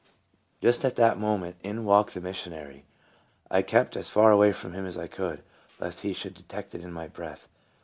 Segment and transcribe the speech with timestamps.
[0.63, 2.85] Just at that moment in walked the mission ary.
[3.51, 5.43] I kept as far away from him as I could,
[5.79, 7.47] lest he should detect it in my breath.